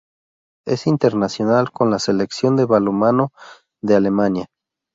[0.65, 3.31] Es internacional con la Selección de balonmano
[3.83, 4.47] de Alemania.